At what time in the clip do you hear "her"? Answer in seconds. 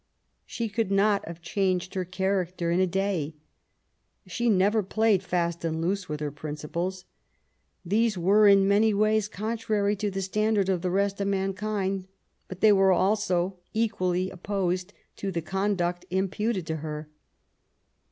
1.93-2.03, 6.21-6.31, 16.77-17.07